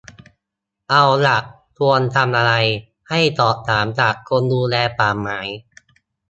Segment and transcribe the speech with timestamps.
[0.89, 1.37] เอาล่ะ
[1.79, 2.53] ควรทำอะไร
[3.09, 5.39] ให้สอบถามจากคนดูแลป่าไม้